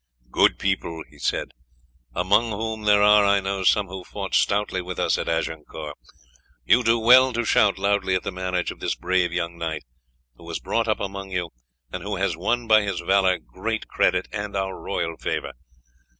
[0.31, 1.49] "Good people," he said,
[2.15, 5.95] "among whom there are, I know, some who fought stoutly with us at Agincourt,
[6.65, 9.83] you do well to shout loudly at the marriage of this brave young knight,
[10.37, 11.51] who was brought up among you,
[11.93, 15.51] and who has won by his valour great credit, and our royal favour.